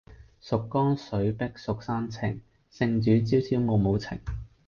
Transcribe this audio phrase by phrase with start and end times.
[0.39, 2.41] 蜀江水碧蜀山青，
[2.73, 4.19] 聖主朝朝暮暮情。